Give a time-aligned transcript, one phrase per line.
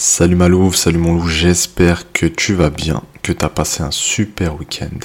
[0.00, 3.90] Salut Malouf, salut mon loup, j'espère que tu vas bien, que tu as passé un
[3.90, 4.96] super week-end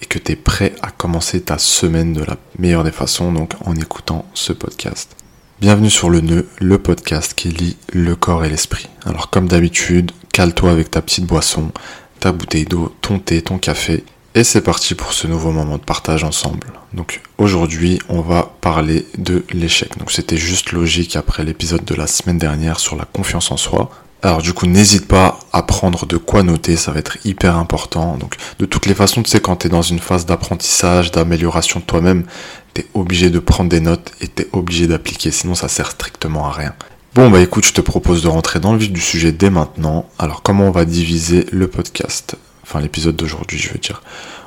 [0.00, 3.54] et que tu es prêt à commencer ta semaine de la meilleure des façons, donc
[3.64, 5.16] en écoutant ce podcast.
[5.60, 8.88] Bienvenue sur le nœud, le podcast qui lie le corps et l'esprit.
[9.04, 11.72] Alors comme d'habitude, cale-toi avec ta petite boisson,
[12.20, 14.04] ta bouteille d'eau, ton thé, ton café,
[14.36, 16.68] et c'est parti pour ce nouveau moment de partage ensemble.
[16.94, 19.98] Donc aujourd'hui, on va parler de l'échec.
[19.98, 23.90] Donc c'était juste logique après l'épisode de la semaine dernière sur la confiance en soi.
[24.22, 28.16] Alors du coup, n'hésite pas à prendre de quoi noter, ça va être hyper important.
[28.16, 31.80] Donc de toutes les façons, tu sais, quand tu es dans une phase d'apprentissage, d'amélioration
[31.80, 32.24] de toi-même,
[32.74, 35.92] tu es obligé de prendre des notes et tu es obligé d'appliquer, sinon ça sert
[35.92, 36.74] strictement à rien.
[37.14, 40.08] Bon bah écoute, je te propose de rentrer dans le vif du sujet dès maintenant.
[40.18, 42.36] Alors comment on va diviser le podcast?
[42.64, 44.02] Enfin l'épisode d'aujourd'hui, je veux dire.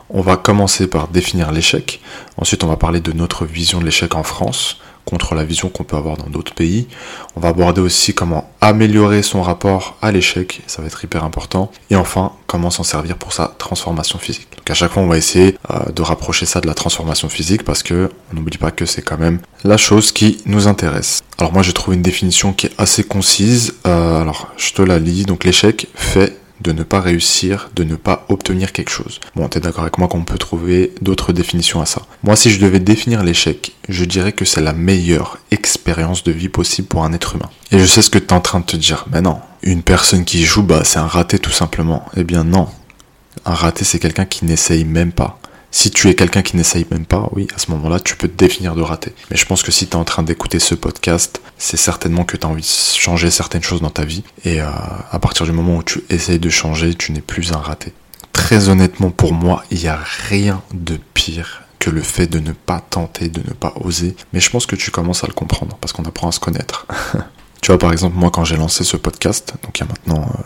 [0.09, 2.02] On va commencer par définir l'échec.
[2.35, 4.77] Ensuite, on va parler de notre vision de l'échec en France
[5.11, 6.88] contre la vision qu'on peut avoir dans d'autres pays.
[7.35, 11.69] On va aborder aussi comment améliorer son rapport à l'échec, ça va être hyper important.
[11.89, 14.47] Et enfin, comment s'en servir pour sa transformation physique.
[14.58, 17.63] Donc à chaque fois, on va essayer euh, de rapprocher ça de la transformation physique
[17.63, 21.21] parce que on n'oublie pas que c'est quand même la chose qui nous intéresse.
[21.38, 23.75] Alors moi, j'ai trouvé une définition qui est assez concise.
[23.86, 25.25] Euh, alors, je te la lis.
[25.25, 29.20] Donc l'échec fait de ne pas réussir, de ne pas obtenir quelque chose.
[29.36, 32.04] Bon, t'es d'accord avec moi qu'on peut trouver d'autres définitions à ça.
[32.23, 36.50] Moi, si je devais définir l'échec, je dirais que c'est la meilleure expérience de vie
[36.50, 37.50] possible pour un être humain.
[37.72, 39.84] Et je sais ce que tu es en train de te dire, mais non, une
[39.84, 42.06] personne qui joue, bah, c'est un raté tout simplement.
[42.16, 42.67] Eh bien non,
[43.45, 45.39] un raté, c'est quelqu'un qui n'essaye même pas.
[45.73, 48.38] Si tu es quelqu'un qui n'essaye même pas, oui, à ce moment-là, tu peux te
[48.38, 49.14] définir de raté.
[49.30, 52.36] Mais je pense que si tu es en train d'écouter ce podcast, c'est certainement que
[52.36, 54.23] tu as envie de changer certaines choses dans ta vie.
[54.44, 54.67] Et euh,
[55.11, 57.94] à partir du moment où tu essayes de changer, tu n'es plus un raté.
[58.33, 62.52] Très honnêtement, pour moi, il n'y a rien de pire que le fait de ne
[62.52, 64.16] pas tenter, de ne pas oser.
[64.33, 66.86] Mais je pense que tu commences à le comprendre parce qu'on apprend à se connaître.
[67.61, 70.30] tu vois, par exemple, moi, quand j'ai lancé ce podcast, donc il y a maintenant...
[70.30, 70.42] Euh,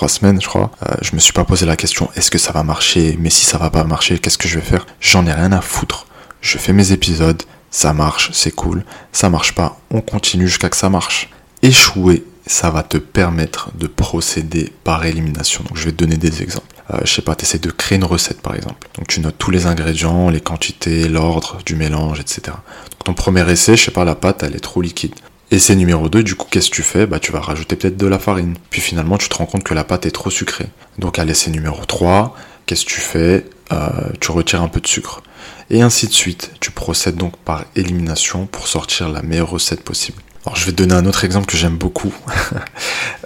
[0.00, 2.52] trois semaines, je crois, euh, je me suis pas posé la question est-ce que ça
[2.52, 3.18] va marcher?
[3.20, 4.86] Mais si ça va pas marcher, qu'est-ce que je vais faire?
[4.98, 6.06] J'en ai rien à foutre.
[6.40, 8.82] Je fais mes épisodes, ça marche, c'est cool.
[9.12, 11.28] Ça marche pas, on continue jusqu'à que ça marche.
[11.60, 15.64] Échouer, ça va te permettre de procéder par élimination.
[15.64, 16.74] Donc je vais te donner des exemples.
[16.94, 18.88] Euh, je sais pas, tu essaies de créer une recette par exemple.
[18.96, 22.40] Donc tu notes tous les ingrédients, les quantités, l'ordre du mélange, etc.
[22.46, 25.14] Donc ton premier essai, je sais pas, la pâte, elle est trop liquide.
[25.50, 27.06] Essai numéro 2, du coup, qu'est-ce que tu fais?
[27.06, 28.54] Bah, tu vas rajouter peut-être de la farine.
[28.70, 30.66] Puis finalement, tu te rends compte que la pâte est trop sucrée.
[30.98, 33.46] Donc à l'essai numéro 3, qu'est-ce que tu fais?
[33.72, 33.88] Euh,
[34.20, 35.22] Tu retires un peu de sucre.
[35.68, 36.52] Et ainsi de suite.
[36.60, 40.22] Tu procèdes donc par élimination pour sortir la meilleure recette possible.
[40.46, 42.14] Alors je vais te donner un autre exemple que j'aime beaucoup.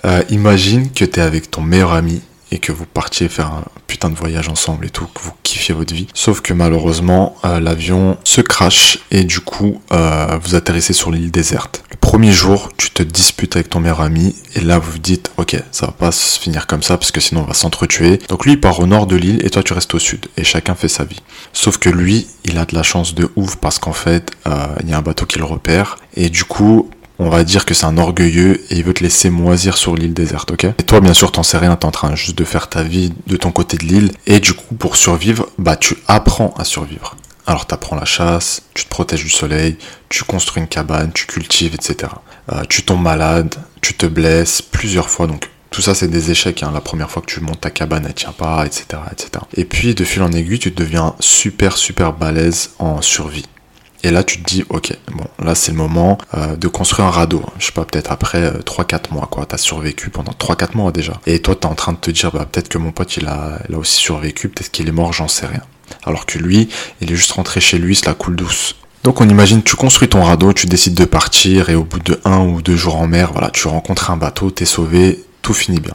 [0.05, 2.21] Euh, imagine que tu es avec ton meilleur ami
[2.55, 5.75] et que vous partiez faire un putain de voyage ensemble et tout, que vous kiffiez
[5.75, 6.07] votre vie.
[6.15, 11.33] Sauf que malheureusement, euh, l'avion se crache et du coup, euh, vous atterrissez sur l'île
[11.33, 11.83] déserte.
[11.91, 15.33] Le premier jour, tu te disputes avec ton meilleur ami et là, vous vous dites,
[15.37, 18.19] ok, ça va pas se finir comme ça parce que sinon on va s'entretuer.
[18.29, 20.45] Donc lui, il part au nord de l'île et toi, tu restes au sud et
[20.45, 21.21] chacun fait sa vie.
[21.53, 24.91] Sauf que lui, il a de la chance de ouf parce qu'en fait, euh, il
[24.91, 26.89] y a un bateau qui le repère et du coup,
[27.19, 30.15] on va dire que c'est un orgueilleux et il veut te laisser moisir sur l'île
[30.15, 30.65] déserte, ok?
[30.65, 33.13] Et toi, bien sûr, t'en sais rien, t'es en train juste de faire ta vie
[33.27, 34.13] de ton côté de l'île.
[34.27, 37.17] Et du coup, pour survivre, bah, tu apprends à survivre.
[37.47, 39.77] Alors, t'apprends la chasse, tu te protèges du soleil,
[40.09, 42.13] tu construis une cabane, tu cultives, etc.
[42.53, 46.63] Euh, tu tombes malade, tu te blesses plusieurs fois, donc tout ça, c'est des échecs.
[46.63, 46.71] Hein.
[46.73, 49.31] La première fois que tu montes ta cabane, elle tient pas, etc., etc.
[49.55, 53.47] Et puis, de fil en aiguille, tu deviens super, super balèze en survie.
[54.05, 57.11] Et là, tu te dis, ok, bon, là, c'est le moment euh, de construire un
[57.11, 57.43] radeau.
[57.59, 59.47] Je sais pas, peut-être après 3-4 euh, mois, quoi.
[59.47, 61.15] T'as survécu pendant 3-4 mois déjà.
[61.27, 63.61] Et toi, t'es en train de te dire, bah, peut-être que mon pote, il a,
[63.75, 65.63] aussi survécu, peut-être qu'il est mort, j'en sais rien.
[66.05, 66.69] Alors que lui,
[67.01, 68.77] il est juste rentré chez lui, c'est la coule douce.
[69.05, 72.21] Donc on imagine, tu construis ton radeau, tu décides de partir et au bout de
[72.25, 75.79] un ou deux jours en mer, voilà, tu rencontres un bateau, t'es sauvé, tout finit
[75.79, 75.93] bien.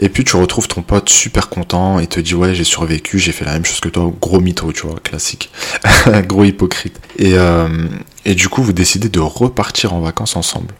[0.00, 3.30] Et puis tu retrouves ton pote super content et te dit ouais j'ai survécu, j'ai
[3.30, 5.52] fait la même chose que toi, gros mytho, tu vois, classique,
[6.26, 6.98] gros hypocrite.
[7.18, 7.68] Et, euh,
[8.24, 10.74] et du coup vous décidez de repartir en vacances ensemble,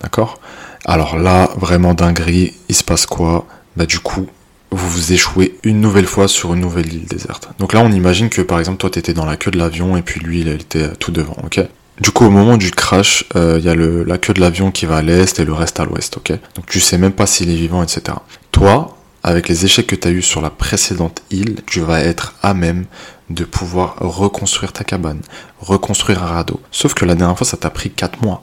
[0.00, 0.38] d'accord?
[0.84, 3.46] Alors là vraiment dinguerie, il se passe quoi?
[3.76, 4.28] Bah du coup
[4.70, 7.48] vous vous échouez une nouvelle fois sur une nouvelle île déserte.
[7.58, 10.02] Donc là on imagine que par exemple toi t'étais dans la queue de l'avion et
[10.02, 11.60] puis lui il était tout devant, ok?
[12.00, 14.86] Du coup, au moment du crash, il euh, y a la queue de l'avion qui
[14.86, 16.32] va à l'est et le reste à l'ouest, ok?
[16.54, 18.16] Donc tu sais même pas s'il est vivant, etc.
[18.50, 22.34] Toi, avec les échecs que tu as eu sur la précédente île, tu vas être
[22.42, 22.86] à même
[23.30, 25.20] de pouvoir reconstruire ta cabane,
[25.60, 26.60] reconstruire un radeau.
[26.70, 28.42] Sauf que la dernière fois, ça t'a pris 4 mois.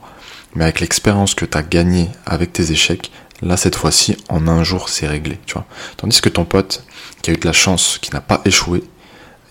[0.54, 3.12] Mais avec l'expérience que tu as gagnée avec tes échecs,
[3.42, 5.66] là, cette fois-ci, en un jour, c'est réglé, tu vois.
[5.96, 6.84] Tandis que ton pote,
[7.22, 8.82] qui a eu de la chance, qui n'a pas échoué,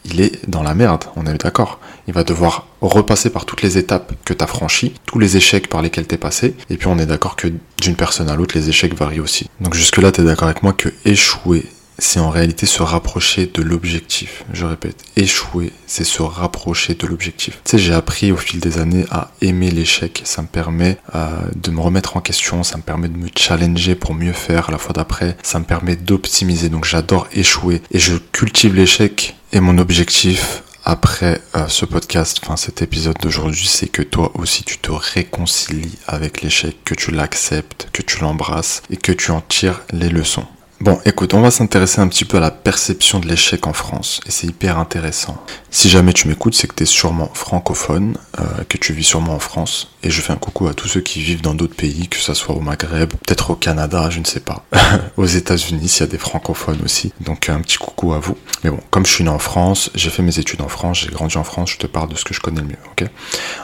[0.05, 1.79] il est dans la merde, on est d'accord.
[2.07, 5.67] Il va devoir repasser par toutes les étapes que tu as franchies, tous les échecs
[5.67, 7.47] par lesquels tu es passé, et puis on est d'accord que
[7.81, 9.49] d'une personne à l'autre, les échecs varient aussi.
[9.61, 11.65] Donc jusque-là, tu es d'accord avec moi que échouer
[11.99, 14.43] c'est en réalité se rapprocher de l'objectif.
[14.53, 17.59] Je répète, échouer, c'est se rapprocher de l'objectif.
[17.63, 20.21] Tu sais, j'ai appris au fil des années à aimer l'échec.
[20.25, 23.95] Ça me permet euh, de me remettre en question, ça me permet de me challenger
[23.95, 26.69] pour mieux faire la fois d'après, ça me permet d'optimiser.
[26.69, 32.55] Donc j'adore échouer et je cultive l'échec et mon objectif après euh, ce podcast, enfin
[32.55, 37.89] cet épisode d'aujourd'hui, c'est que toi aussi tu te réconcilies avec l'échec, que tu l'acceptes,
[37.93, 40.47] que tu l'embrasses et que tu en tires les leçons.
[40.81, 44.21] Bon, écoute, on va s'intéresser un petit peu à la perception de l'échec en France,
[44.25, 45.35] et c'est hyper intéressant.
[45.69, 49.33] Si jamais tu m'écoutes, c'est que tu es sûrement francophone, euh, que tu vis sûrement
[49.33, 52.07] en France, et je fais un coucou à tous ceux qui vivent dans d'autres pays,
[52.07, 54.63] que ce soit au Maghreb, peut-être au Canada, je ne sais pas,
[55.17, 58.37] aux États-Unis, s'il y a des francophones aussi, donc un petit coucou à vous.
[58.63, 61.11] Mais bon, comme je suis né en France, j'ai fait mes études en France, j'ai
[61.11, 63.05] grandi en France, je te parle de ce que je connais le mieux, ok?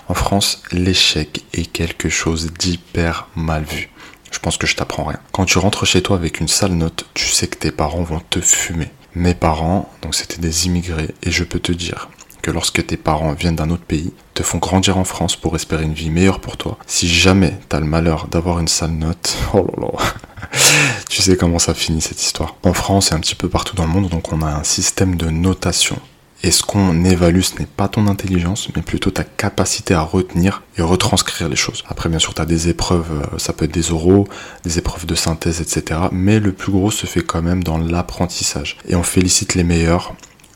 [0.09, 3.89] En France, l'échec est quelque chose d'hyper mal vu.
[4.31, 5.19] Je pense que je t'apprends rien.
[5.31, 8.21] Quand tu rentres chez toi avec une sale note, tu sais que tes parents vont
[8.29, 8.89] te fumer.
[9.15, 12.09] Mes parents, donc c'était des immigrés, et je peux te dire
[12.41, 15.83] que lorsque tes parents viennent d'un autre pays, te font grandir en France pour espérer
[15.83, 19.65] une vie meilleure pour toi, si jamais t'as le malheur d'avoir une sale note, oh
[19.77, 20.13] là là,
[21.09, 22.55] tu sais comment ça finit cette histoire.
[22.63, 25.15] En France et un petit peu partout dans le monde, donc on a un système
[25.15, 25.97] de notation.
[26.43, 30.63] Et ce qu'on évalue, ce n'est pas ton intelligence, mais plutôt ta capacité à retenir
[30.77, 31.83] et retranscrire les choses.
[31.87, 34.27] Après, bien sûr, tu as des épreuves, euh, ça peut être des oraux,
[34.63, 36.01] des épreuves de synthèse, etc.
[36.11, 38.77] Mais le plus gros se fait quand même dans l'apprentissage.
[38.87, 40.15] Et on félicite les meilleurs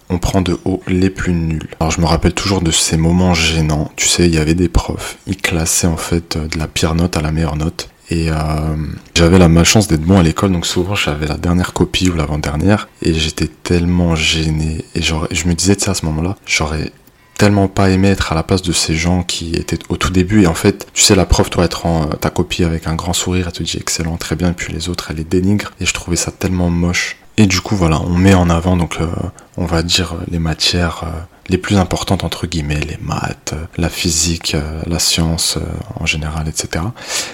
[0.10, 1.70] on prend de haut les plus nuls.
[1.80, 3.92] Alors je me rappelle toujours de ces moments gênants.
[3.96, 6.96] Tu sais, il y avait des profs, ils classaient en fait euh, de la pire
[6.96, 7.90] note à la meilleure note.
[8.10, 8.36] Et euh,
[9.16, 12.90] j'avais la malchance d'être bon à l'école, donc souvent j'avais la dernière copie ou l'avant-dernière,
[13.02, 14.84] et j'étais tellement gêné.
[14.96, 16.92] Et je me disais, sais, à ce moment-là, j'aurais
[17.40, 20.44] tellement pas aimé être à la place de ces gens qui étaient au tout début.
[20.44, 23.14] Et en fait, tu sais, la prof, toi, être en ta copie avec un grand
[23.14, 25.72] sourire, elle te dit excellent, très bien, et puis les autres, elle les dénigre.
[25.80, 27.18] Et je trouvais ça tellement moche.
[27.38, 29.08] Et du coup, voilà, on met en avant, donc, euh,
[29.56, 31.04] on va dire, les matières.
[31.06, 35.62] Euh, les plus importantes entre guillemets, les maths, la physique, euh, la science euh,
[36.00, 36.86] en général, etc.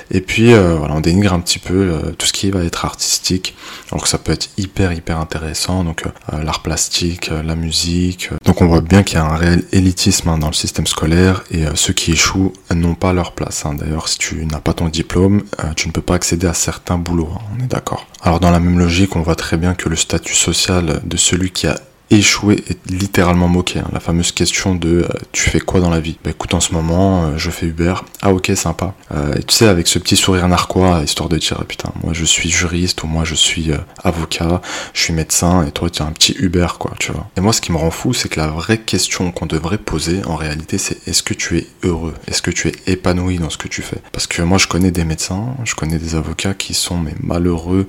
[0.09, 3.56] Et puis euh, voilà, on dénigre un petit peu tout ce qui va être artistique,
[3.91, 8.29] alors que ça peut être hyper hyper intéressant, donc l'art plastique, la musique.
[8.45, 11.44] Donc on voit bien qu'il y a un réel élitisme hein, dans le système scolaire
[11.51, 13.65] et ceux qui échouent n'ont pas leur place.
[13.65, 13.73] Hein.
[13.73, 15.44] D'ailleurs, si tu n'as pas ton diplôme,
[15.75, 18.07] tu ne peux pas accéder à certains boulots, hein, on est d'accord.
[18.21, 21.51] Alors dans la même logique, on voit très bien que le statut social de celui
[21.51, 21.79] qui a
[22.12, 23.80] échouer est littéralement moqué.
[23.80, 23.88] Hein.
[23.92, 26.18] La fameuse question de euh, tu fais quoi dans la vie?
[26.24, 27.96] Bah écoute, en ce moment, euh, je fais Uber.
[28.22, 28.94] Ah ok, sympa.
[29.13, 32.25] Euh, et tu sais, avec ce petit sourire narquois, histoire de dire putain, moi je
[32.25, 33.72] suis juriste ou moi je suis
[34.04, 34.62] avocat,
[34.94, 37.28] je suis médecin et toi tu as un petit Uber quoi, tu vois.
[37.38, 40.22] Et moi, ce qui me rend fou, c'est que la vraie question qu'on devrait poser
[40.25, 42.13] en réalité, c'est est-ce que tu es heureux?
[42.28, 43.98] Est-ce que tu es épanoui dans ce que tu fais?
[44.12, 47.88] Parce que moi, je connais des médecins, je connais des avocats qui sont mais malheureux.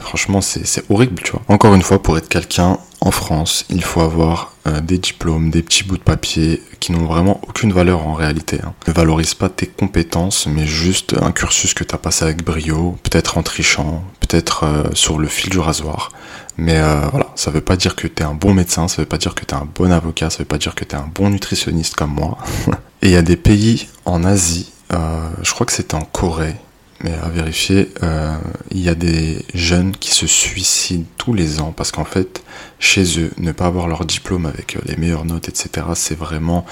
[0.00, 1.42] franchement, c'est horrible, tu vois.
[1.48, 5.62] Encore une fois, pour être quelqu'un en France, il faut avoir euh, des diplômes, des
[5.62, 8.60] petits bouts de papier qui n'ont vraiment aucune valeur en réalité.
[8.62, 8.74] Hein.
[8.86, 12.96] Ne valorise pas tes compétences, mais juste un cursus que tu as passé avec brio,
[13.02, 16.12] peut-être en trichant, peut-être euh, sur le fil du rasoir.
[16.56, 19.08] Mais euh, voilà, ça veut pas dire que tu es un bon médecin, ça veut
[19.08, 20.98] pas dire que tu es un bon avocat, ça veut pas dire que tu es
[20.98, 22.38] un bon nutritionniste comme moi.
[23.02, 26.54] Et il y a des pays en Asie, je crois que c'était en Corée,
[27.02, 28.36] mais à vérifier, euh,
[28.70, 32.42] il y a des jeunes qui se suicident tous les ans parce qu'en fait,
[32.78, 36.64] chez eux, ne pas avoir leur diplôme avec euh, les meilleures notes, etc., c'est vraiment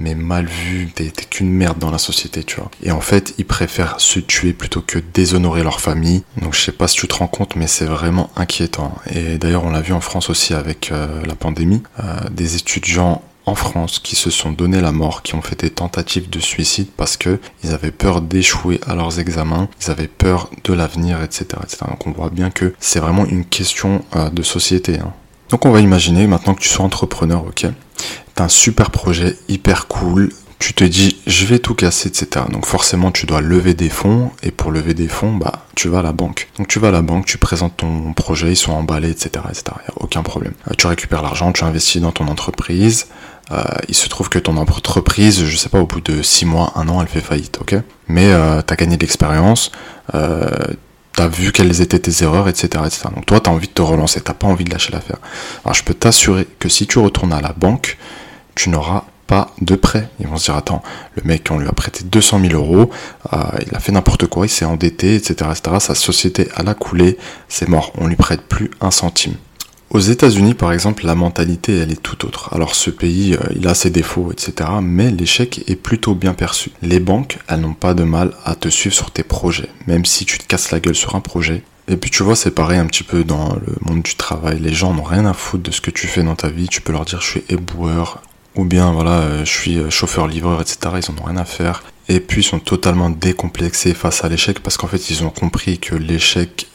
[0.00, 2.70] mais mal vu, t'es qu'une merde dans la société, tu vois.
[2.84, 6.22] Et en fait, ils préfèrent se tuer plutôt que déshonorer leur famille.
[6.40, 8.94] Donc je sais pas si tu te rends compte, mais c'est vraiment inquiétant.
[9.12, 11.82] Et d'ailleurs, on l'a vu en France aussi avec euh, la pandémie.
[12.30, 16.28] des étudiants en France qui se sont donné la mort, qui ont fait des tentatives
[16.28, 20.72] de suicide parce que ils avaient peur d'échouer à leurs examens, ils avaient peur de
[20.74, 21.78] l'avenir, etc., etc.
[21.88, 24.98] Donc on voit bien que c'est vraiment une question euh, de société.
[24.98, 25.12] Hein.
[25.48, 27.66] Donc on va imaginer maintenant que tu sois entrepreneur, ok
[28.34, 32.46] T'as un super projet, hyper cool, tu te dis je vais tout casser, etc.
[32.50, 36.00] Donc forcément tu dois lever des fonds et pour lever des fonds, bah tu vas
[36.00, 36.48] à la banque.
[36.58, 39.44] Donc tu vas à la banque, tu présentes ton projet, ils sont emballés, etc.
[39.48, 39.64] etc.
[39.88, 40.54] Y a aucun problème.
[40.68, 43.06] Euh, tu récupères l'argent, tu investis dans ton entreprise.
[43.50, 46.72] Euh, il se trouve que ton entreprise, je sais pas, au bout de 6 mois,
[46.76, 47.76] 1 an, elle fait faillite, ok?
[48.08, 49.72] Mais euh, tu gagné de l'expérience,
[50.14, 50.48] euh,
[51.16, 52.84] tu vu quelles étaient tes erreurs, etc.
[52.86, 53.08] etc.
[53.14, 55.18] Donc toi, tu as envie de te relancer, t'as pas envie de lâcher l'affaire.
[55.64, 57.98] Alors je peux t'assurer que si tu retournes à la banque,
[58.54, 60.08] tu n'auras pas de prêt.
[60.20, 60.82] Ils vont se dire, attends,
[61.14, 62.90] le mec, on lui a prêté 200 000 euros,
[63.32, 63.36] euh,
[63.66, 65.76] il a fait n'importe quoi, il s'est endetté, etc., etc.
[65.80, 69.34] Sa société, a la coulé, c'est mort, on lui prête plus un centime.
[69.90, 72.52] Aux États-Unis, par exemple, la mentalité, elle est tout autre.
[72.52, 74.68] Alors, ce pays, euh, il a ses défauts, etc.
[74.82, 76.72] Mais l'échec est plutôt bien perçu.
[76.82, 79.70] Les banques, elles n'ont pas de mal à te suivre sur tes projets.
[79.86, 82.50] Même si tu te casses la gueule sur un projet, et puis tu vois, c'est
[82.50, 84.60] pareil un petit peu dans le monde du travail.
[84.60, 86.68] Les gens n'ont rien à foutre de ce que tu fais dans ta vie.
[86.68, 88.20] Tu peux leur dire je suis éboueur,
[88.56, 90.78] ou bien voilà, euh, je suis euh, chauffeur-livreur, etc.
[90.96, 91.82] Ils en ont rien à faire.
[92.10, 95.78] Et puis ils sont totalement décomplexés face à l'échec parce qu'en fait ils ont compris
[95.78, 96.66] que l'échec,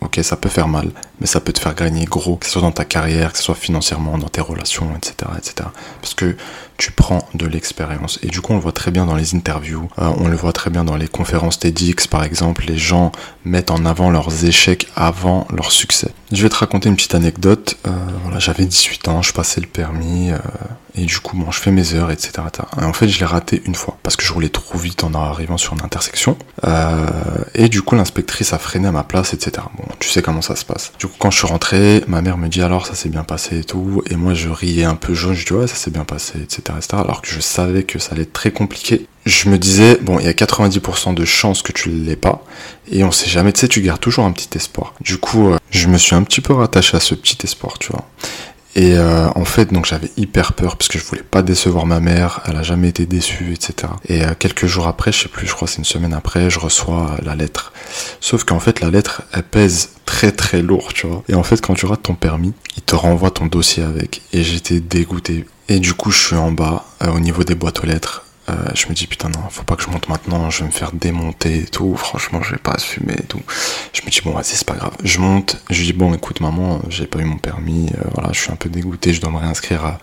[0.00, 0.90] ok, ça peut faire mal,
[1.20, 3.44] mais ça peut te faire gagner gros, que ce soit dans ta carrière, que ce
[3.44, 5.68] soit financièrement, dans tes relations, etc., etc.
[6.00, 6.36] Parce que
[6.78, 8.18] tu prends de l'expérience.
[8.22, 10.52] Et du coup, on le voit très bien dans les interviews, euh, on le voit
[10.52, 13.12] très bien dans les conférences TEDx, par exemple, les gens
[13.44, 16.12] mettent en avant leurs échecs avant leur succès.
[16.32, 17.76] Je vais te raconter une petite anecdote.
[17.86, 17.90] Euh,
[18.22, 20.38] voilà, j'avais 18 ans, je passais le permis, euh,
[20.94, 22.32] et du coup, bon, je fais mes heures, etc.
[22.80, 25.12] Et en fait, je l'ai raté une fois, parce que je roulais trop vite en
[25.14, 26.36] arrivant sur une intersection.
[27.54, 29.66] et du coup, l'inspectrice a freiné à ma place, etc.
[29.76, 30.92] Bon, tu sais comment ça se passe.
[30.98, 33.58] Du coup, quand je suis rentré, ma mère me dit alors, ça s'est bien passé
[33.58, 36.04] et tout, et moi, je riais un peu jaune, je dis ouais, ça s'est bien
[36.04, 39.06] passé, etc alors que je savais que ça allait être très compliqué.
[39.26, 42.42] Je me disais, bon, il y a 90% de chances que tu ne l'aies pas,
[42.90, 44.94] et on sait jamais, tu sais, tu gardes toujours un petit espoir.
[45.00, 47.92] Du coup, euh, je me suis un petit peu rattaché à ce petit espoir, tu
[47.92, 48.06] vois.
[48.76, 51.98] Et euh, en fait, donc j'avais hyper peur parce que je voulais pas décevoir ma
[51.98, 53.92] mère, elle a jamais été déçue, etc.
[54.08, 56.60] Et euh, quelques jours après, je sais plus, je crois c'est une semaine après, je
[56.60, 57.72] reçois la lettre.
[58.20, 61.24] Sauf qu'en fait, la lettre, elle pèse très très lourd, tu vois.
[61.28, 64.22] Et en fait, quand tu rates ton permis, il te renvoie ton dossier avec.
[64.32, 65.46] Et j'étais dégoûté.
[65.68, 68.24] Et du coup, je suis en bas, au niveau des boîtes aux lettres.
[68.50, 70.72] Euh, je me dis putain non, faut pas que je monte maintenant, je vais me
[70.72, 71.94] faire démonter et tout.
[71.96, 73.40] Franchement, je vais pas assumer et tout.
[73.92, 74.92] Je me dis bon, vas-y, c'est pas grave.
[75.04, 78.40] Je monte, je dis bon, écoute maman, j'ai pas eu mon permis, euh, voilà, je
[78.40, 79.98] suis un peu dégoûté, je dois me réinscrire à,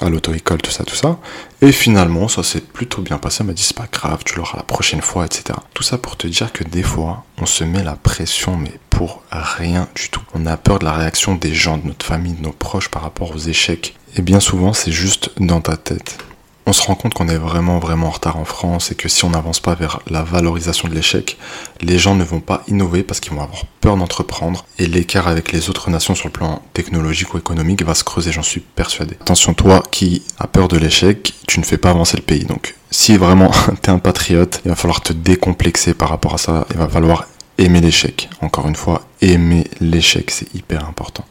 [0.00, 1.18] à, l'auto-école, tout ça, tout ça.
[1.60, 3.38] Et finalement, ça s'est plutôt bien passé.
[3.40, 5.58] Elle m'a dit c'est pas grave, tu l'auras la prochaine fois, etc.
[5.74, 9.22] Tout ça pour te dire que des fois, on se met la pression, mais pour
[9.30, 10.22] rien du tout.
[10.34, 13.02] On a peur de la réaction des gens, de notre famille, de nos proches par
[13.02, 16.18] rapport aux échecs et bien souvent, c'est juste dans ta tête.
[16.64, 19.24] On se rend compte qu'on est vraiment vraiment en retard en France et que si
[19.24, 21.36] on n'avance pas vers la valorisation de l'échec,
[21.80, 25.50] les gens ne vont pas innover parce qu'ils vont avoir peur d'entreprendre et l'écart avec
[25.50, 29.16] les autres nations sur le plan technologique ou économique va se creuser, j'en suis persuadé.
[29.20, 32.44] Attention, toi qui as peur de l'échec, tu ne fais pas avancer le pays.
[32.44, 33.50] Donc si vraiment
[33.82, 37.26] t'es un patriote, il va falloir te décomplexer par rapport à ça, il va falloir
[37.58, 38.28] aimer l'échec.
[38.40, 41.24] Encore une fois, aimer l'échec, c'est hyper important.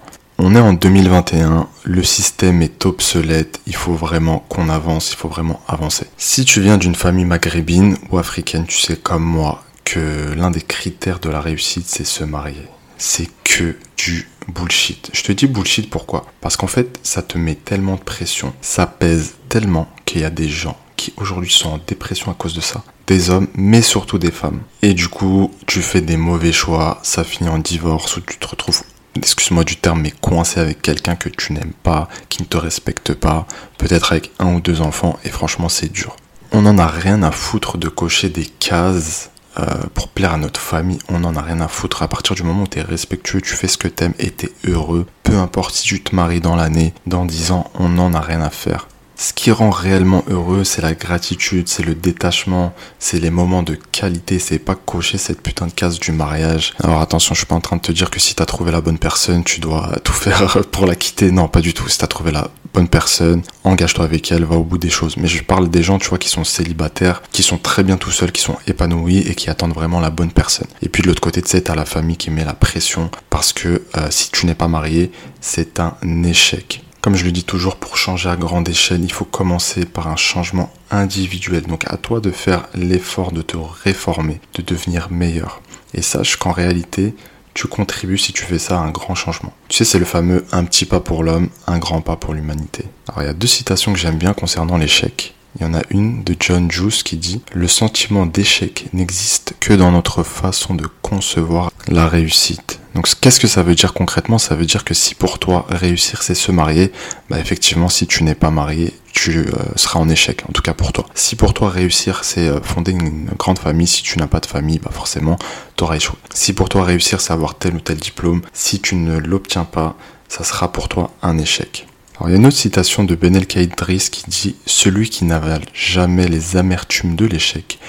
[0.43, 5.27] On est en 2021, le système est obsolète, il faut vraiment qu'on avance, il faut
[5.27, 6.07] vraiment avancer.
[6.17, 10.63] Si tu viens d'une famille maghrébine ou africaine, tu sais comme moi que l'un des
[10.63, 12.67] critères de la réussite, c'est se marier.
[12.97, 15.11] C'est que du bullshit.
[15.13, 16.25] Je te dis bullshit pourquoi?
[16.41, 20.31] Parce qu'en fait, ça te met tellement de pression, ça pèse tellement qu'il y a
[20.31, 22.83] des gens qui aujourd'hui sont en dépression à cause de ça.
[23.05, 24.61] Des hommes, mais surtout des femmes.
[24.81, 28.47] Et du coup, tu fais des mauvais choix, ça finit en divorce ou tu te
[28.47, 28.81] retrouves
[29.15, 33.13] excuse-moi du terme, mais coincé avec quelqu'un que tu n'aimes pas, qui ne te respecte
[33.13, 33.45] pas,
[33.77, 36.15] peut-être avec un ou deux enfants, et franchement c'est dur.
[36.51, 40.59] On n'en a rien à foutre de cocher des cases euh, pour plaire à notre
[40.59, 42.03] famille, on n'en a rien à foutre.
[42.03, 44.51] À partir du moment où tu es respectueux, tu fais ce que t'aimes et t'es
[44.65, 48.21] heureux, peu importe si tu te maries dans l'année, dans dix ans, on n'en a
[48.21, 48.87] rien à faire.
[49.21, 53.75] Ce qui rend réellement heureux, c'est la gratitude, c'est le détachement, c'est les moments de
[53.75, 56.73] qualité, c'est pas cocher cette putain de case du mariage.
[56.83, 58.81] Alors attention, je suis pas en train de te dire que si t'as trouvé la
[58.81, 61.29] bonne personne, tu dois tout faire pour la quitter.
[61.29, 61.87] Non, pas du tout.
[61.87, 65.15] Si t'as trouvé la bonne personne, engage-toi avec elle, va au bout des choses.
[65.17, 68.09] Mais je parle des gens, tu vois, qui sont célibataires, qui sont très bien tout
[68.09, 70.67] seuls, qui sont épanouis et qui attendent vraiment la bonne personne.
[70.81, 73.53] Et puis de l'autre côté, tu sais, t'as la famille qui met la pression parce
[73.53, 75.11] que euh, si tu n'es pas marié,
[75.41, 76.81] c'est un échec.
[77.01, 80.15] Comme je le dis toujours, pour changer à grande échelle, il faut commencer par un
[80.15, 81.63] changement individuel.
[81.63, 85.61] Donc à toi de faire l'effort de te réformer, de devenir meilleur.
[85.95, 87.15] Et sache qu'en réalité,
[87.55, 89.51] tu contribues si tu fais ça à un grand changement.
[89.67, 92.85] Tu sais, c'est le fameux un petit pas pour l'homme, un grand pas pour l'humanité.
[93.09, 95.33] Alors il y a deux citations que j'aime bien concernant l'échec.
[95.59, 99.73] Il y en a une de John Juice qui dit Le sentiment d'échec n'existe que
[99.73, 102.79] dans notre façon de concevoir la réussite.
[102.95, 104.37] Donc qu'est-ce que ça veut dire concrètement?
[104.37, 106.91] Ça veut dire que si pour toi réussir c'est se marier,
[107.29, 110.73] bah effectivement si tu n'es pas marié, tu euh, seras en échec, en tout cas
[110.73, 111.05] pour toi.
[111.15, 114.45] Si pour toi réussir c'est euh, fonder une grande famille, si tu n'as pas de
[114.45, 115.37] famille, bah forcément
[115.75, 116.15] tu auras échoué.
[116.33, 119.95] Si pour toi réussir c'est avoir tel ou tel diplôme, si tu ne l'obtiens pas,
[120.29, 121.87] ça sera pour toi un échec.
[122.27, 126.27] Il y a une autre citation de Benel Kaidris qui dit Celui qui n'avale jamais
[126.27, 127.79] les amertumes de l'échec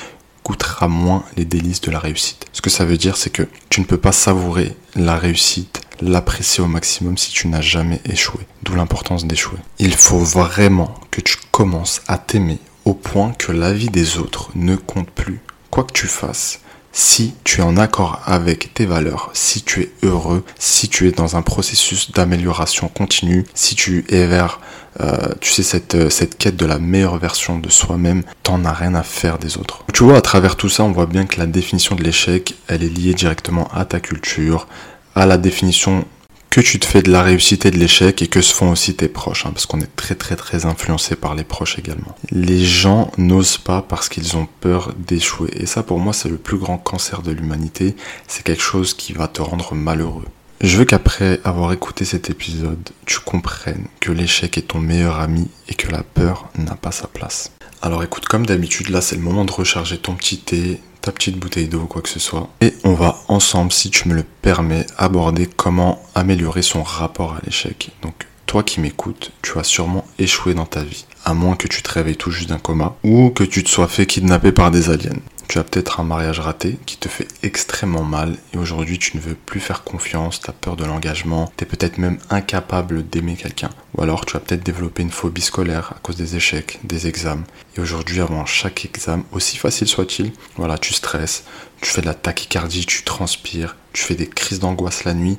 [0.43, 2.47] coûtera moins les délices de la réussite.
[2.53, 6.65] Ce que ça veut dire, c'est que tu ne peux pas savourer la réussite, l'apprécier
[6.65, 8.41] au maximum si tu n'as jamais échoué.
[8.63, 9.59] D'où l'importance d'échouer.
[9.79, 14.77] Il faut vraiment que tu commences à t'aimer au point que l'avis des autres ne
[14.77, 15.41] compte plus.
[15.71, 16.61] Quoi que tu fasses,
[16.93, 21.11] si tu es en accord avec tes valeurs, si tu es heureux, si tu es
[21.11, 24.61] dans un processus d'amélioration continue, si tu es vers,
[25.01, 28.73] euh, tu sais, cette, euh, cette quête de la meilleure version de soi-même, t'en as
[28.73, 29.85] rien à faire des autres.
[29.93, 32.83] Tu vois, à travers tout ça, on voit bien que la définition de l'échec, elle
[32.83, 34.69] est liée directement à ta culture,
[35.15, 36.05] à la définition
[36.53, 38.95] que tu te fais de la réussite et de l'échec et que se font aussi
[38.95, 42.15] tes proches, hein, parce qu'on est très très très influencé par les proches également.
[42.31, 45.49] Les gens n'osent pas parce qu'ils ont peur d'échouer.
[45.55, 47.97] Et ça pour moi c'est le plus grand cancer de l'humanité,
[48.29, 50.27] c'est quelque chose qui va te rendre malheureux.
[50.61, 55.49] Je veux qu'après avoir écouté cet épisode, tu comprennes que l'échec est ton meilleur ami
[55.71, 57.51] et que la peur n'a pas sa place.
[57.81, 61.37] Alors écoute, comme d'habitude, là c'est le moment de recharger ton petit thé, ta petite
[61.37, 62.49] bouteille d'eau, quoi que ce soit.
[62.61, 67.41] Et on va ensemble, si tu me le permets, aborder comment améliorer son rapport à
[67.45, 67.91] l'échec.
[68.03, 71.83] Donc toi qui m'écoutes, tu as sûrement échoué dans ta vie, à moins que tu
[71.83, 74.91] te réveilles tout juste d'un coma, ou que tu te sois fait kidnapper par des
[74.91, 75.19] aliens.
[75.49, 79.23] Tu as peut-être un mariage raté qui te fait extrêmement mal et aujourd'hui tu ne
[79.23, 83.37] veux plus faire confiance, tu as peur de l'engagement, tu es peut-être même incapable d'aimer
[83.37, 83.71] quelqu'un.
[83.95, 87.45] Ou alors tu as peut-être développé une phobie scolaire à cause des échecs, des examens.
[87.77, 91.45] Et aujourd'hui avant chaque examen, aussi facile soit-il, voilà, tu stresses,
[91.81, 95.39] tu fais de la tachycardie, tu transpires, tu fais des crises d'angoisse la nuit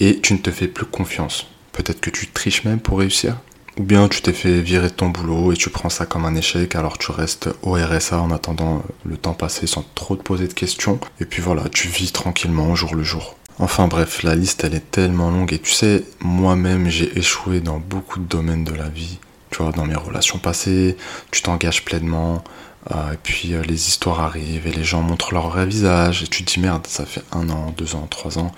[0.00, 1.46] et tu ne te fais plus confiance.
[1.72, 3.36] Peut-être que tu triches même pour réussir.
[3.76, 6.36] Ou bien tu t'es fait virer de ton boulot et tu prends ça comme un
[6.36, 10.46] échec, alors tu restes au RSA en attendant le temps passé sans trop te poser
[10.46, 11.00] de questions.
[11.20, 13.36] Et puis voilà, tu vis tranquillement jour le jour.
[13.58, 17.78] Enfin bref, la liste elle est tellement longue et tu sais, moi-même j'ai échoué dans
[17.78, 19.18] beaucoup de domaines de la vie.
[19.50, 20.96] Tu vois, dans mes relations passées,
[21.30, 22.42] tu t'engages pleinement,
[22.90, 26.44] et puis euh, les histoires arrivent et les gens montrent leur vrai visage et tu
[26.44, 28.52] te dis merde, ça fait un an, deux ans, trois ans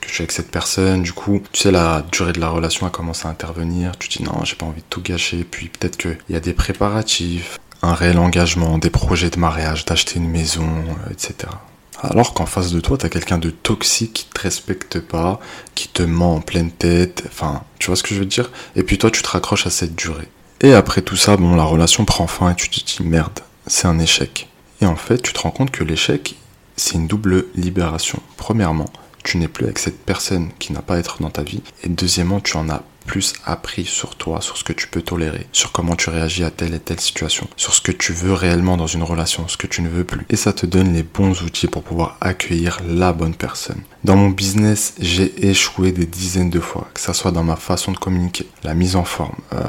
[0.00, 1.02] que je suis avec cette personne.
[1.02, 3.96] Du coup, tu sais, la durée de la relation a commencé à intervenir.
[3.98, 5.44] Tu te dis non, j'ai pas envie de tout gâcher.
[5.48, 10.16] Puis peut-être qu'il y a des préparatifs, un réel engagement, des projets de mariage, d'acheter
[10.16, 11.50] une maison, euh, etc.
[12.00, 15.40] Alors qu'en face de toi, t'as quelqu'un de toxique qui te respecte pas,
[15.74, 17.24] qui te ment en pleine tête.
[17.26, 18.50] Enfin, tu vois ce que je veux dire?
[18.76, 20.28] Et puis toi, tu te raccroches à cette durée.
[20.60, 23.86] Et après tout ça, bon, la relation prend fin et tu te dis merde, c'est
[23.86, 24.48] un échec.
[24.80, 26.36] Et en fait, tu te rends compte que l'échec,
[26.76, 28.20] c'est une double libération.
[28.36, 28.90] Premièrement,
[29.24, 31.62] tu n'es plus avec cette personne qui n'a pas à être dans ta vie.
[31.82, 35.46] Et deuxièmement, tu en as plus appris sur toi, sur ce que tu peux tolérer,
[35.50, 38.76] sur comment tu réagis à telle et telle situation, sur ce que tu veux réellement
[38.76, 40.26] dans une relation, ce que tu ne veux plus.
[40.28, 43.80] Et ça te donne les bons outils pour pouvoir accueillir la bonne personne.
[44.04, 47.92] Dans mon business, j'ai échoué des dizaines de fois, que ce soit dans ma façon
[47.92, 49.64] de communiquer, la mise en forme, euh,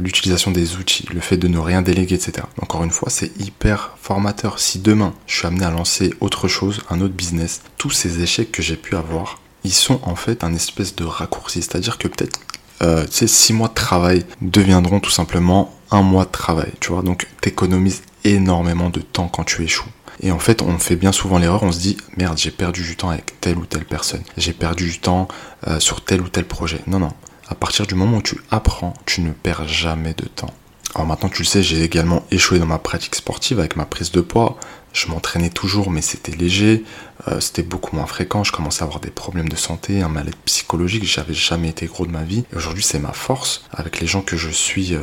[0.00, 2.46] l'utilisation des outils, le fait de ne rien déléguer, etc.
[2.60, 4.58] Encore une fois, c'est hyper formateur.
[4.58, 8.50] Si demain, je suis amené à lancer autre chose, un autre business, tous ces échecs
[8.50, 11.62] que j'ai pu avoir, ils sont en fait un espèce de raccourci.
[11.62, 12.40] C'est-à-dire que peut-être
[12.82, 17.02] euh, tu mois de travail deviendront tout simplement un mois de travail, tu vois.
[17.02, 19.88] Donc, t'économises énormément de temps quand tu échoues.
[20.22, 22.96] Et en fait, on fait bien souvent l'erreur, on se dit, merde, j'ai perdu du
[22.96, 24.22] temps avec telle ou telle personne.
[24.36, 25.28] J'ai perdu du temps
[25.66, 26.80] euh, sur tel ou tel projet.
[26.86, 27.12] Non, non.
[27.48, 30.52] À partir du moment où tu apprends, tu ne perds jamais de temps.
[30.94, 34.10] Alors maintenant, tu le sais, j'ai également échoué dans ma pratique sportive avec ma prise
[34.10, 34.58] de poids.
[34.92, 36.84] Je m'entraînais toujours, mais c'était léger,
[37.28, 38.42] euh, c'était beaucoup moins fréquent.
[38.42, 41.04] Je commençais à avoir des problèmes de santé, un mal-être psychologique.
[41.04, 42.44] J'avais jamais été gros de ma vie.
[42.56, 43.64] Aujourd'hui, c'est ma force.
[43.72, 45.00] Avec les gens que je suis euh,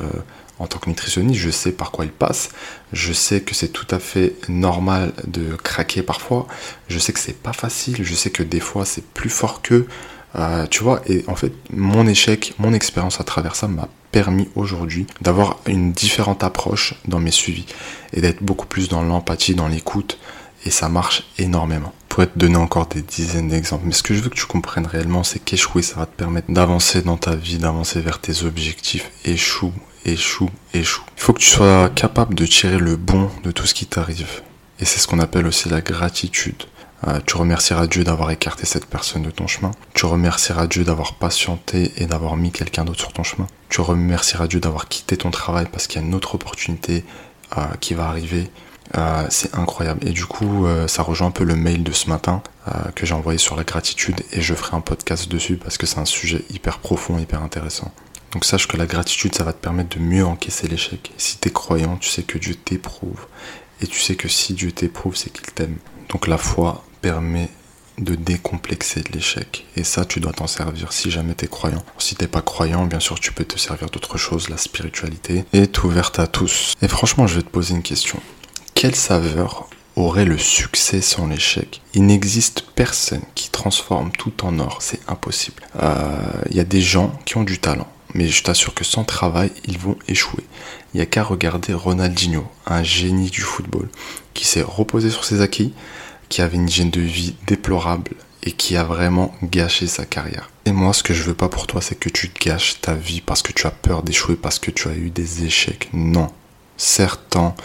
[0.60, 2.50] en tant que nutritionniste, je sais par quoi ils passent.
[2.91, 6.47] Je sais que c'est tout à fait normal de craquer parfois.
[6.89, 8.04] Je sais que c'est pas facile.
[8.04, 9.88] Je sais que des fois, c'est plus fort qu'eux.
[10.38, 14.50] Euh, tu vois, et en fait, mon échec, mon expérience à travers ça m'a permis
[14.56, 17.65] aujourd'hui d'avoir une différente approche dans mes suivis
[18.13, 20.17] et d'être beaucoup plus dans l'empathie, dans l'écoute,
[20.65, 21.93] et ça marche énormément.
[22.10, 24.88] Pourrais te donner encore des dizaines d'exemples, mais ce que je veux que tu comprennes
[24.88, 29.12] réellement, c'est qu'échouer, ça va te permettre d'avancer dans ta vie, d'avancer vers tes objectifs.
[29.26, 29.73] Échoue,
[30.06, 31.04] échoue, échoue.
[31.15, 34.41] Il faut que tu sois capable de tirer le bon de tout ce qui t'arrive.
[34.80, 36.63] Et c'est ce qu'on appelle aussi la gratitude.
[37.08, 39.72] Euh, tu remercieras Dieu d'avoir écarté cette personne de ton chemin.
[39.94, 43.48] Tu remercieras Dieu d'avoir patienté et d'avoir mis quelqu'un d'autre sur ton chemin.
[43.70, 47.06] Tu remercieras Dieu d'avoir quitté ton travail parce qu'il y a une autre opportunité
[47.58, 48.50] euh, qui va arriver.
[48.98, 50.08] Euh, c'est incroyable.
[50.08, 52.42] Et du coup, ça rejoint un peu le mail de ce matin
[52.96, 56.00] que j'ai envoyé sur la gratitude et je ferai un podcast dessus parce que c'est
[56.00, 57.92] un sujet hyper profond, hyper intéressant.
[58.32, 61.12] Donc sache que la gratitude, ça va te permettre de mieux encaisser l'échec.
[61.18, 63.26] Si tu es croyant, tu sais que Dieu t'éprouve.
[63.82, 65.78] Et tu sais que si Dieu t'éprouve, c'est qu'il t'aime.
[66.10, 67.50] Donc la foi permet
[67.98, 69.66] de décomplexer l'échec.
[69.76, 71.84] Et ça, tu dois t'en servir si jamais tu es croyant.
[71.98, 74.50] Si t'es pas croyant, bien sûr, tu peux te servir d'autre chose.
[74.50, 76.76] La spiritualité est ouverte à tous.
[76.82, 78.20] Et franchement, je vais te poser une question.
[78.76, 81.82] Quelle saveur aurait le succès sans l'échec?
[81.96, 84.78] Il n'existe personne qui transforme tout en or.
[84.82, 85.64] C'est impossible.
[85.76, 87.88] Il euh, y a des gens qui ont du talent.
[88.14, 90.44] Mais je t'assure que sans travail, ils vont échouer.
[90.94, 93.90] Il n'y a qu'à regarder Ronaldinho, un génie du football,
[94.34, 95.74] qui s'est reposé sur ses acquis,
[96.30, 98.12] qui avait une hygiène de vie déplorable
[98.44, 100.50] et qui a vraiment gâché sa carrière.
[100.66, 103.22] Et moi, ce que je veux pas pour toi, c'est que tu gâches ta vie
[103.22, 105.90] parce que tu as peur d'échouer, parce que tu as eu des échecs.
[105.94, 106.30] Non.
[106.78, 107.56] Certains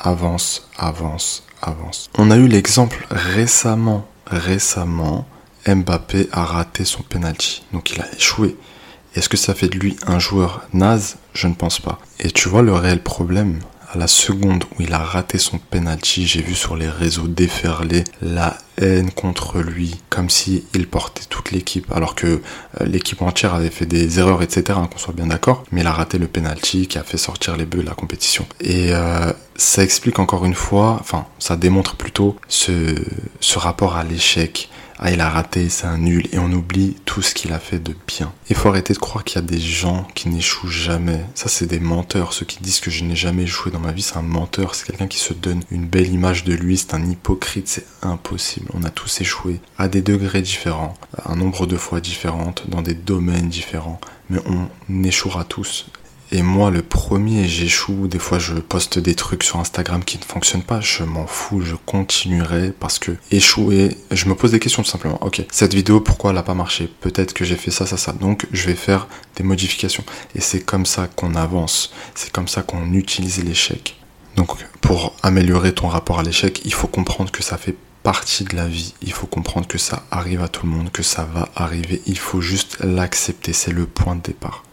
[0.00, 2.10] avance, avance, avance.
[2.18, 5.26] On a eu l'exemple récemment, récemment,
[5.66, 7.62] Mbappé a raté son penalty.
[7.72, 8.56] Donc il a échoué.
[9.14, 11.16] Est-ce que ça fait de lui un joueur naze?
[11.34, 11.98] Je ne pense pas.
[12.18, 13.60] Et tu vois le réel problème?
[13.92, 18.04] À la seconde où il a raté son penalty, j'ai vu sur les réseaux déferler
[18.22, 23.54] la haine contre lui, comme si il portait toute l'équipe, alors que euh, l'équipe entière
[23.54, 24.78] avait fait des erreurs, etc.
[24.80, 25.64] Hein, qu'on soit bien d'accord.
[25.72, 28.46] Mais il a raté le penalty qui a fait sortir les bœufs de la compétition.
[28.60, 32.94] Et euh, ça explique encore une fois, enfin, ça démontre plutôt ce,
[33.40, 34.70] ce rapport à l'échec
[35.04, 37.80] ah il a raté, c'est un nul, et on oublie tout ce qu'il a fait
[37.80, 38.32] de bien.
[38.48, 41.24] Il faut arrêter de croire qu'il y a des gens qui n'échouent jamais.
[41.34, 44.02] Ça c'est des menteurs, ceux qui disent que je n'ai jamais échoué dans ma vie,
[44.02, 47.04] c'est un menteur, c'est quelqu'un qui se donne une belle image de lui, c'est un
[47.04, 48.70] hypocrite, c'est impossible.
[48.74, 50.94] On a tous échoué à des degrés différents,
[51.26, 55.86] un nombre de fois différentes, dans des domaines différents, mais on échouera tous.
[56.34, 58.08] Et moi, le premier, j'échoue.
[58.08, 60.80] Des fois, je poste des trucs sur Instagram qui ne fonctionnent pas.
[60.80, 65.22] Je m'en fous, je continuerai parce que échouer, je me pose des questions tout simplement.
[65.22, 66.90] Ok, cette vidéo, pourquoi elle n'a pas marché?
[67.02, 68.12] Peut-être que j'ai fait ça, ça, ça.
[68.12, 70.04] Donc, je vais faire des modifications.
[70.34, 71.92] Et c'est comme ça qu'on avance.
[72.14, 73.98] C'est comme ça qu'on utilise l'échec.
[74.36, 78.56] Donc, pour améliorer ton rapport à l'échec, il faut comprendre que ça fait partie de
[78.56, 78.94] la vie.
[79.02, 82.00] Il faut comprendre que ça arrive à tout le monde, que ça va arriver.
[82.06, 83.52] Il faut juste l'accepter.
[83.52, 84.64] C'est le point de départ.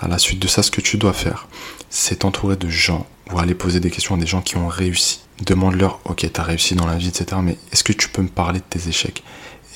[0.00, 1.48] À la suite de ça, ce que tu dois faire,
[1.90, 5.20] c'est t'entourer de gens ou aller poser des questions à des gens qui ont réussi.
[5.44, 7.40] Demande-leur, ok, t'as réussi dans la vie, etc.
[7.42, 9.22] Mais est-ce que tu peux me parler de tes échecs?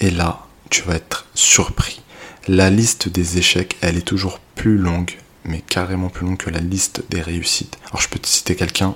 [0.01, 2.01] Et là, tu vas être surpris.
[2.47, 6.61] La liste des échecs, elle est toujours plus longue, mais carrément plus longue que la
[6.61, 7.79] liste des réussites.
[7.89, 8.95] Alors je peux te citer quelqu'un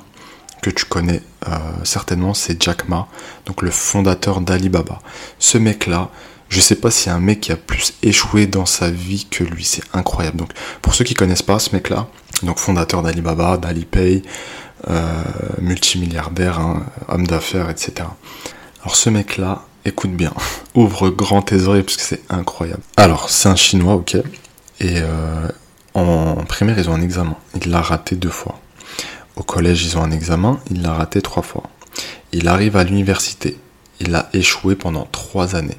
[0.63, 3.09] que tu connais euh, certainement, c'est Jack Ma,
[3.47, 5.01] donc le fondateur d'Alibaba.
[5.39, 6.11] Ce mec-là,
[6.53, 9.27] je sais pas s'il y a un mec qui a plus échoué dans sa vie
[9.31, 9.65] que lui.
[9.65, 10.37] C'est incroyable.
[10.37, 10.51] Donc,
[10.83, 12.09] pour ceux qui connaissent pas ce mec-là,
[12.43, 14.21] donc fondateur d'Alibaba, d'Alipay,
[14.91, 15.23] euh,
[15.63, 18.07] multimilliardaire, hein, homme d'affaires, etc.
[18.83, 20.35] Alors, ce mec-là, écoute bien,
[20.75, 22.83] ouvre grand tes oreilles parce que c'est incroyable.
[22.99, 24.17] Alors, c'est un chinois, ok.
[24.81, 25.49] Et euh,
[25.95, 27.37] en primaire, ils ont un examen.
[27.65, 28.61] Il l'a raté deux fois.
[29.37, 30.61] Au collège, ils ont un examen.
[30.71, 31.63] Il l'a raté trois fois.
[32.33, 33.57] Il arrive à l'université.
[34.01, 35.79] Il a échoué pendant trois années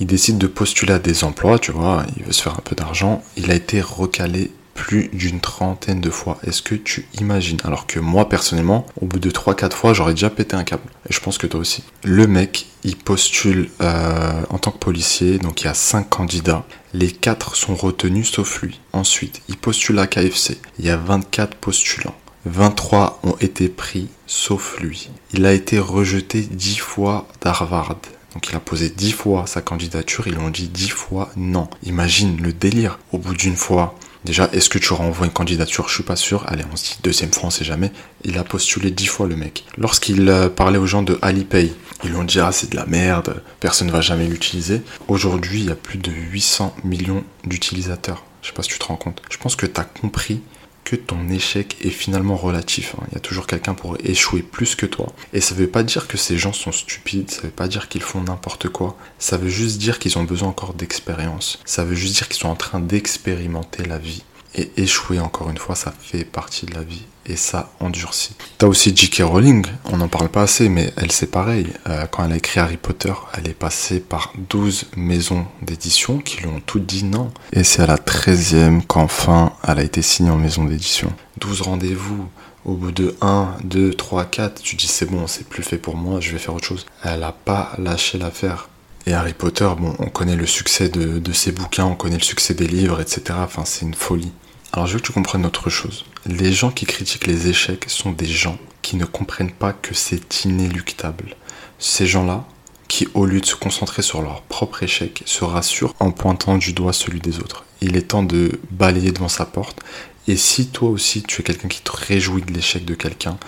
[0.00, 2.74] il décide de postuler à des emplois, tu vois, il veut se faire un peu
[2.76, 3.22] d'argent.
[3.36, 6.38] Il a été recalé plus d'une trentaine de fois.
[6.46, 7.56] Est-ce que tu imagines?
[7.64, 10.84] Alors que moi, personnellement, au bout de 3-4 fois, j'aurais déjà pété un câble.
[11.08, 11.82] Et je pense que toi aussi.
[12.04, 16.64] Le mec, il postule euh, en tant que policier, donc il y a 5 candidats.
[16.92, 18.80] Les 4 sont retenus sauf lui.
[18.92, 20.58] Ensuite, il postule à KFC.
[20.78, 22.14] Il y a 24 postulants.
[22.44, 25.10] 23 ont été pris sauf lui.
[25.32, 27.96] Il a été rejeté 10 fois d'Harvard.
[28.36, 31.70] Donc il a posé dix fois sa candidature, ils lui ont dit dix fois non.
[31.84, 32.98] Imagine le délire.
[33.10, 35.88] Au bout d'une fois, déjà, est-ce que tu renvoies une candidature?
[35.88, 36.44] Je suis pas sûr.
[36.46, 37.90] Allez, on se dit deuxième fois, on sait jamais.
[38.24, 39.64] Il a postulé dix fois le mec.
[39.78, 41.72] Lorsqu'il euh, parlait aux gens de Alipay,
[42.04, 44.82] ils lui ont dit ah c'est de la merde, personne ne va jamais l'utiliser.
[45.08, 48.22] Aujourd'hui, il y a plus de 800 millions d'utilisateurs.
[48.42, 49.22] Je sais pas si tu te rends compte.
[49.30, 50.42] Je pense que tu as compris
[50.86, 52.94] que ton échec est finalement relatif.
[52.94, 53.06] Hein.
[53.10, 55.12] Il y a toujours quelqu'un pour échouer plus que toi.
[55.32, 58.02] Et ça veut pas dire que ces gens sont stupides, ça veut pas dire qu'ils
[58.02, 58.96] font n'importe quoi.
[59.18, 61.58] Ça veut juste dire qu'ils ont besoin encore d'expérience.
[61.64, 64.22] Ça veut juste dire qu'ils sont en train d'expérimenter la vie.
[64.54, 67.02] Et échouer, encore une fois, ça fait partie de la vie.
[67.28, 68.36] Et ça endurcit.
[68.58, 69.22] T'as aussi J.K.
[69.24, 71.66] Rowling, on n'en parle pas assez, mais elle c'est pareil.
[71.88, 76.38] Euh, quand elle a écrit Harry Potter, elle est passée par 12 maisons d'édition qui
[76.38, 77.32] lui ont toutes dit non.
[77.52, 81.12] Et c'est à la 13e qu'enfin elle a été signée en maison d'édition.
[81.38, 82.28] 12 rendez-vous.
[82.64, 85.96] Au bout de 1, 2, 3, 4, tu dis c'est bon, c'est plus fait pour
[85.96, 86.84] moi, je vais faire autre chose.
[87.04, 88.68] Elle a pas lâché l'affaire.
[89.06, 92.24] Et Harry Potter, bon, on connaît le succès de, de ses bouquins, on connaît le
[92.24, 93.38] succès des livres, etc.
[93.40, 94.32] Enfin, c'est une folie.
[94.72, 96.04] Alors je veux que tu comprennes autre chose.
[96.26, 100.44] Les gens qui critiquent les échecs sont des gens qui ne comprennent pas que c'est
[100.44, 101.34] inéluctable.
[101.78, 102.44] Ces gens-là,
[102.88, 106.72] qui au lieu de se concentrer sur leur propre échec, se rassurent en pointant du
[106.72, 107.64] doigt celui des autres.
[107.80, 109.80] Il est temps de balayer devant sa porte.
[110.28, 113.38] Et si toi aussi tu es quelqu'un qui te réjouit de l'échec de quelqu'un,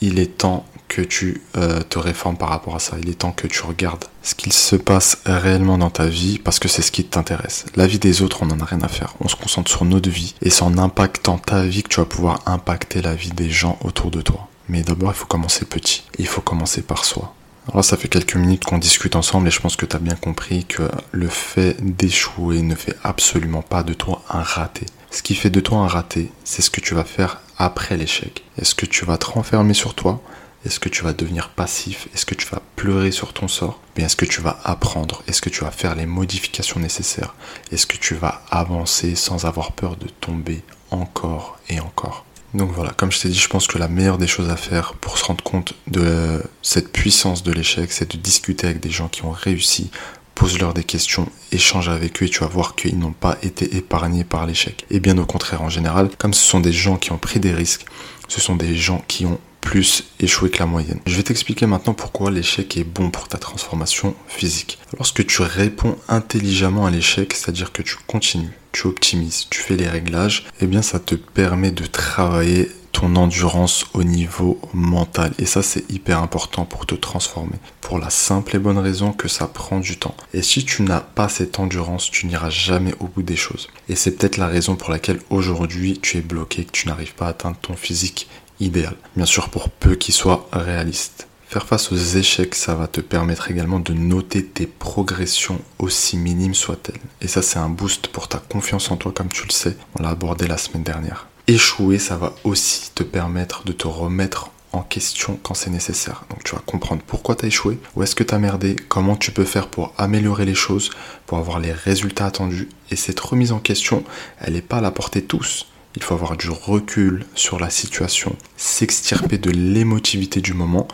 [0.00, 2.96] il est temps que tu euh, te réformes par rapport à ça.
[3.00, 6.58] Il est temps que tu regardes ce qu'il se passe réellement dans ta vie parce
[6.58, 7.66] que c'est ce qui t'intéresse.
[7.76, 9.14] La vie des autres, on n'en a rien à faire.
[9.20, 12.06] On se concentre sur notre vie et c'est en impactant ta vie que tu vas
[12.06, 14.48] pouvoir impacter la vie des gens autour de toi.
[14.68, 16.04] Mais d'abord, il faut commencer petit.
[16.18, 17.34] Il faut commencer par soi.
[17.70, 20.14] Alors ça fait quelques minutes qu'on discute ensemble et je pense que tu as bien
[20.14, 24.86] compris que le fait d'échouer ne fait absolument pas de toi un raté.
[25.10, 28.44] Ce qui fait de toi un raté, c'est ce que tu vas faire après l'échec.
[28.56, 30.22] Est-ce que tu vas te renfermer sur toi?
[30.64, 32.08] Est-ce que tu vas devenir passif?
[32.14, 33.80] Est-ce que tu vas pleurer sur ton sort?
[33.96, 35.22] Mais est-ce que tu vas apprendre?
[35.26, 37.34] Est-ce que tu vas faire les modifications nécessaires?
[37.70, 42.24] Est-ce que tu vas avancer sans avoir peur de tomber encore et encore?
[42.54, 44.94] Donc voilà, comme je t'ai dit, je pense que la meilleure des choses à faire
[44.94, 49.08] pour se rendre compte de cette puissance de l'échec, c'est de discuter avec des gens
[49.08, 49.90] qui ont réussi,
[50.38, 54.22] pose-leur des questions, échange avec eux et tu vas voir qu'ils n'ont pas été épargnés
[54.22, 54.86] par l'échec.
[54.88, 57.52] Et bien au contraire, en général, comme ce sont des gens qui ont pris des
[57.52, 57.84] risques,
[58.28, 61.00] ce sont des gens qui ont plus échoué que la moyenne.
[61.06, 64.78] Je vais t'expliquer maintenant pourquoi l'échec est bon pour ta transformation physique.
[64.96, 69.88] Lorsque tu réponds intelligemment à l'échec, c'est-à-dire que tu continues, tu optimises, tu fais les
[69.88, 75.32] réglages, eh bien ça te permet de travailler ton endurance au niveau mental.
[75.38, 77.56] Et ça, c'est hyper important pour te transformer.
[77.80, 80.16] Pour la simple et bonne raison que ça prend du temps.
[80.34, 83.68] Et si tu n'as pas cette endurance, tu n'iras jamais au bout des choses.
[83.88, 87.26] Et c'est peut-être la raison pour laquelle aujourd'hui tu es bloqué, que tu n'arrives pas
[87.26, 88.28] à atteindre ton physique
[88.60, 88.96] idéal.
[89.16, 91.28] Bien sûr, pour peu qu'il soit réaliste.
[91.48, 96.54] Faire face aux échecs, ça va te permettre également de noter tes progressions aussi minimes
[96.54, 97.00] soient-elles.
[97.22, 99.74] Et ça, c'est un boost pour ta confiance en toi, comme tu le sais.
[99.98, 101.26] On l'a abordé la semaine dernière.
[101.50, 106.24] Échouer, ça va aussi te permettre de te remettre en question quand c'est nécessaire.
[106.28, 109.16] Donc tu vas comprendre pourquoi tu as échoué, où est-ce que tu as merdé, comment
[109.16, 110.90] tu peux faire pour améliorer les choses,
[111.24, 112.68] pour avoir les résultats attendus.
[112.90, 114.04] Et cette remise en question,
[114.42, 115.68] elle n'est pas à la portée de tous.
[115.96, 120.86] Il faut avoir du recul sur la situation, s'extirper de l'émotivité du moment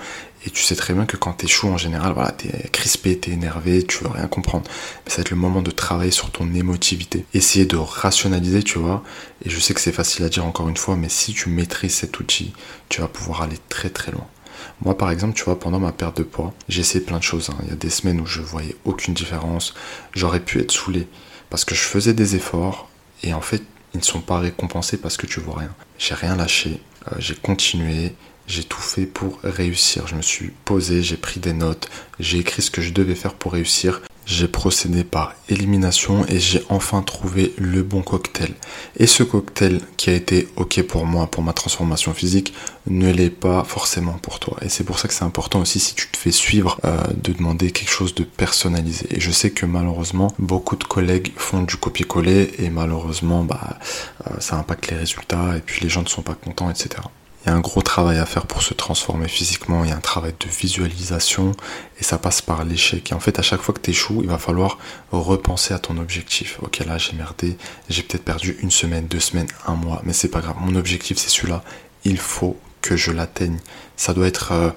[0.46, 3.18] et tu sais très bien que quand tu échoues en général, voilà, tu es crispé,
[3.18, 4.68] tu es énervé, tu veux rien comprendre.
[5.04, 7.24] Mais ça va être le moment de travailler sur ton émotivité.
[7.32, 9.02] Essayer de rationaliser, tu vois.
[9.44, 11.94] Et je sais que c'est facile à dire encore une fois, mais si tu maîtrises
[11.94, 12.52] cet outil,
[12.90, 14.26] tu vas pouvoir aller très très loin.
[14.82, 17.50] Moi, par exemple, tu vois, pendant ma perte de poids, j'ai essayé plein de choses.
[17.50, 17.56] Hein.
[17.62, 19.74] Il y a des semaines où je voyais aucune différence.
[20.12, 21.08] J'aurais pu être saoulé
[21.48, 22.88] parce que je faisais des efforts
[23.22, 23.62] et en fait,
[23.94, 25.74] ils ne sont pas récompensés parce que tu vois rien.
[25.98, 28.14] J'ai rien lâché, euh, j'ai continué,
[28.46, 30.06] j'ai tout fait pour réussir.
[30.06, 31.88] Je me suis posé, j'ai pris des notes,
[32.20, 34.00] j'ai écrit ce que je devais faire pour réussir.
[34.26, 38.54] J'ai procédé par élimination et j'ai enfin trouvé le bon cocktail.
[38.96, 42.54] Et ce cocktail qui a été ok pour moi, pour ma transformation physique,
[42.86, 44.56] ne l'est pas forcément pour toi.
[44.62, 47.32] Et c'est pour ça que c'est important aussi si tu te fais suivre euh, de
[47.32, 49.06] demander quelque chose de personnalisé.
[49.10, 53.78] Et je sais que malheureusement, beaucoup de collègues font du copier-coller et malheureusement, bah,
[54.26, 57.02] euh, ça impacte les résultats et puis les gens ne sont pas contents, etc.
[57.44, 59.96] Il y a un gros travail à faire pour se transformer physiquement, il y a
[59.96, 61.52] un travail de visualisation
[62.00, 63.12] et ça passe par l'échec.
[63.12, 64.78] Et en fait, à chaque fois que tu échoues, il va falloir
[65.12, 66.58] repenser à ton objectif.
[66.62, 67.58] Ok, là j'ai merdé,
[67.90, 70.56] j'ai peut-être perdu une semaine, deux semaines, un mois, mais c'est pas grave.
[70.60, 71.62] Mon objectif c'est celui-là,
[72.04, 73.58] il faut que je l'atteigne.
[73.96, 74.70] Ça doit être euh,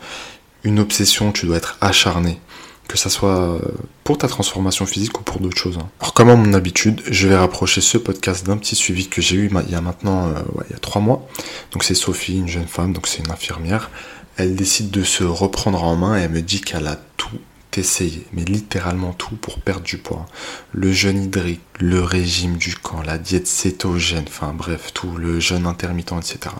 [0.63, 2.41] une obsession, tu dois être acharné
[2.87, 3.59] que ça soit euh,
[4.03, 5.77] pour ta transformation physique ou pour d'autres choses.
[5.77, 5.89] Hein.
[5.99, 9.35] Alors comme à mon habitude, je vais rapprocher ce podcast d'un petit suivi que j'ai
[9.35, 10.33] eu il y a maintenant euh,
[10.69, 11.27] il y a trois mois.
[11.71, 13.89] Donc c'est Sophie, une jeune femme, donc c'est une infirmière.
[14.37, 17.39] Elle décide de se reprendre en main et elle me dit qu'elle a tout
[17.77, 20.25] essayer, mais littéralement tout pour perdre du poids.
[20.71, 25.65] Le jeûne hydrique, le régime du camp, la diète cétogène, enfin bref, tout, le jeûne
[25.65, 26.55] intermittent, etc.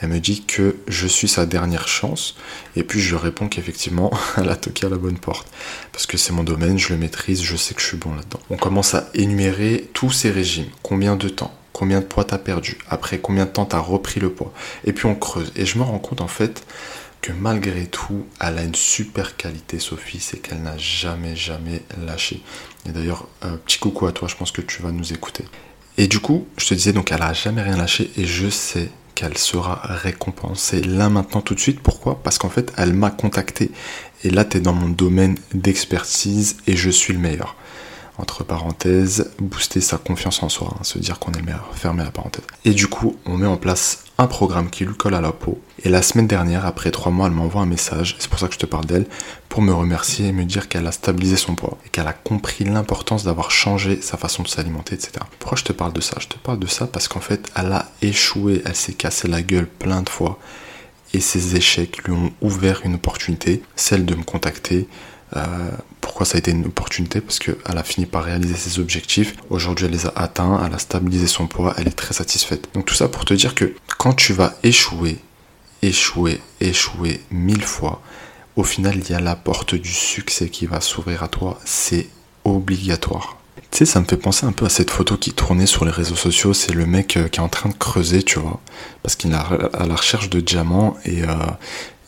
[0.00, 2.36] Elle me dit que je suis sa dernière chance,
[2.76, 5.48] et puis je réponds qu'effectivement, elle a toqué à la bonne porte.
[5.92, 8.40] Parce que c'est mon domaine, je le maîtrise, je sais que je suis bon là-dedans.
[8.50, 12.78] On commence à énumérer tous ces régimes, combien de temps, combien de poids t'as perdu,
[12.88, 14.52] après combien de temps t'as repris le poids?
[14.84, 15.52] Et puis on creuse.
[15.56, 16.64] Et je me rends compte en fait
[17.20, 22.42] que malgré tout, elle a une super qualité, Sophie, c'est qu'elle n'a jamais, jamais lâché.
[22.86, 25.44] Et d'ailleurs, euh, petit coucou à toi, je pense que tu vas nous écouter.
[25.98, 28.88] Et du coup, je te disais, donc elle a jamais rien lâché et je sais
[29.14, 31.80] qu'elle sera récompensée là maintenant tout de suite.
[31.80, 32.22] Pourquoi?
[32.22, 33.70] Parce qu'en fait, elle m'a contacté.
[34.24, 37.56] Et là, tu es dans mon domaine d'expertise et je suis le meilleur
[38.20, 42.04] entre parenthèses, booster sa confiance en soi, hein, se dire qu'on est le meilleur, fermer
[42.04, 42.44] la parenthèse.
[42.64, 45.60] Et du coup, on met en place programme qui lui colle à la peau.
[45.84, 48.54] Et la semaine dernière, après trois mois, elle m'envoie un message, c'est pour ça que
[48.54, 49.06] je te parle d'elle,
[49.48, 52.64] pour me remercier et me dire qu'elle a stabilisé son poids et qu'elle a compris
[52.64, 55.12] l'importance d'avoir changé sa façon de s'alimenter, etc.
[55.38, 56.16] Pourquoi je te parle de ça?
[56.20, 59.42] Je te parle de ça parce qu'en fait, elle a échoué, elle s'est cassé la
[59.42, 60.38] gueule plein de fois.
[61.12, 64.86] Et ses échecs lui ont ouvert une opportunité, celle de me contacter,
[65.36, 67.20] euh, pourquoi ça a été une opportunité?
[67.20, 69.34] Parce qu'elle a fini par réaliser ses objectifs.
[69.48, 72.68] Aujourd'hui, elle les a atteints, elle a stabilisé son poids, elle est très satisfaite.
[72.74, 75.18] Donc tout ça pour te dire que quand tu vas échouer,
[75.82, 78.02] échouer, échouer mille fois,
[78.56, 81.58] au final, il y a la porte du succès qui va s'ouvrir à toi.
[81.64, 82.08] C'est
[82.44, 83.36] obligatoire.
[83.70, 85.92] Tu sais, ça me fait penser un peu à cette photo qui tournait sur les
[85.92, 86.52] réseaux sociaux.
[86.52, 88.60] C'est le mec euh, qui est en train de creuser, tu vois,
[89.02, 91.28] parce qu'il est à la recherche de diamants et euh,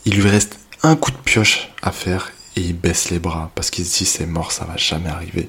[0.05, 3.71] il lui reste un coup de pioche à faire et il baisse les bras parce
[3.71, 5.49] qu'il se dit c'est mort, ça va jamais arriver.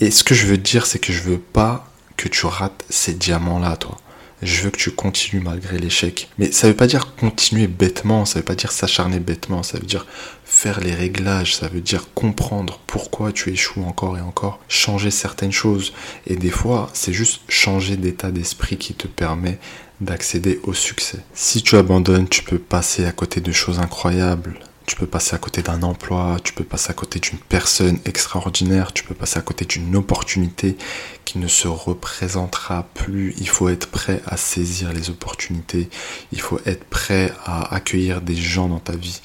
[0.00, 3.14] Et ce que je veux dire, c'est que je veux pas que tu rates ces
[3.14, 3.98] diamants-là, toi.
[4.42, 6.28] Je veux que tu continues malgré l'échec.
[6.38, 9.86] Mais ça veut pas dire continuer bêtement, ça veut pas dire s'acharner bêtement, ça veut
[9.86, 10.06] dire
[10.44, 15.52] faire les réglages, ça veut dire comprendre pourquoi tu échoues encore et encore, changer certaines
[15.52, 15.94] choses.
[16.26, 19.58] Et des fois, c'est juste changer d'état d'esprit qui te permet
[20.02, 21.18] d'accéder au succès.
[21.32, 24.58] Si tu abandonnes, tu peux passer à côté de choses incroyables.
[24.86, 28.92] Tu peux passer à côté d'un emploi, tu peux passer à côté d'une personne extraordinaire,
[28.92, 30.76] tu peux passer à côté d'une opportunité
[31.24, 33.34] qui ne se représentera plus.
[33.38, 35.90] Il faut être prêt à saisir les opportunités,
[36.30, 39.20] il faut être prêt à accueillir des gens dans ta vie.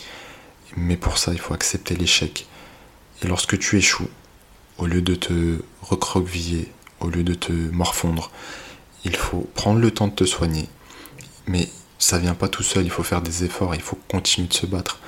[0.77, 2.47] Mais pour ça, il faut accepter l'échec.
[3.21, 4.09] Et lorsque tu échoues,
[4.79, 6.71] au lieu de te recroqueviller,
[7.01, 8.31] au lieu de te morfondre,
[9.05, 10.67] il faut prendre le temps de te soigner.
[11.45, 11.69] Mais
[11.99, 14.65] ça vient pas tout seul, il faut faire des efforts, il faut continuer de se
[14.65, 14.99] battre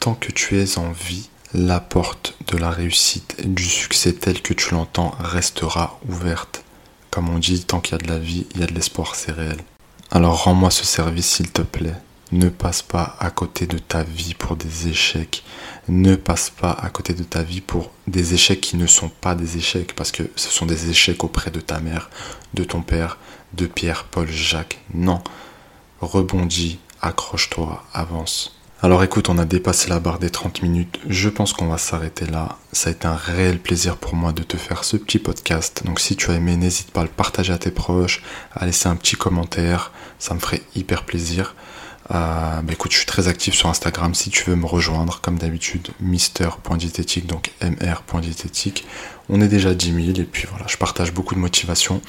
[0.00, 4.54] tant que tu es en vie, la porte de la réussite du succès tel que
[4.54, 6.64] tu l'entends restera ouverte.
[7.10, 9.14] Comme on dit, tant qu'il y a de la vie, il y a de l'espoir,
[9.14, 9.58] c'est réel.
[10.10, 11.96] Alors rends-moi ce service s'il te plaît.
[12.32, 15.44] Ne passe pas à côté de ta vie pour des échecs.
[15.88, 19.36] Ne passe pas à côté de ta vie pour des échecs qui ne sont pas
[19.36, 22.10] des échecs, parce que ce sont des échecs auprès de ta mère,
[22.54, 23.18] de ton père,
[23.52, 24.80] de Pierre, Paul, Jacques.
[24.92, 25.22] Non.
[26.00, 28.56] Rebondis, accroche-toi, avance.
[28.82, 31.00] Alors écoute, on a dépassé la barre des 30 minutes.
[31.08, 32.58] Je pense qu'on va s'arrêter là.
[32.72, 35.82] Ça a été un réel plaisir pour moi de te faire ce petit podcast.
[35.86, 38.22] Donc si tu as aimé, n'hésite pas à le partager à tes proches,
[38.54, 39.92] à laisser un petit commentaire.
[40.18, 41.54] Ça me ferait hyper plaisir.
[42.10, 45.38] Euh, bah écoute, je suis très actif sur Instagram si tu veux me rejoindre, comme
[45.38, 48.86] d'habitude, mister.diététique, donc mr.diététique.
[49.30, 52.02] On est déjà à 10 000 et puis voilà, je partage beaucoup de motivation.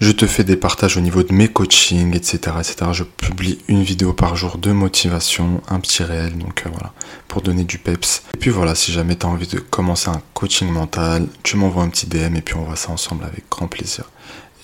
[0.00, 2.90] Je te fais des partages au niveau de mes coachings, etc., etc.
[2.92, 6.94] Je publie une vidéo par jour de motivation, un petit réel, donc euh, voilà,
[7.28, 8.22] pour donner du peps.
[8.32, 11.82] Et puis voilà, si jamais tu as envie de commencer un coaching mental, tu m'envoies
[11.82, 14.04] un petit DM et puis on voit ça ensemble avec grand plaisir.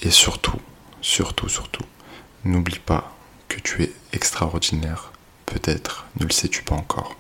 [0.01, 0.57] Et surtout,
[1.03, 1.85] surtout, surtout,
[2.47, 3.15] n'oublie pas
[3.49, 5.13] que tu es extraordinaire.
[5.45, 7.15] Peut-être ne le sais-tu pas encore.